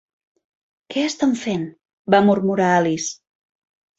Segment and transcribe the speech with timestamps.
[0.93, 1.67] "Què estan fent?',
[2.15, 3.13] va murmurar Alice.